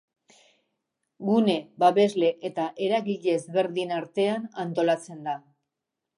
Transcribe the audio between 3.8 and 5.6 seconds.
artean antolatzen da.